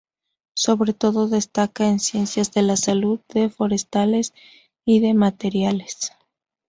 [0.55, 4.33] Sobre todo destaca en ciencias de la salud, de forestales
[4.83, 6.11] y de materiales.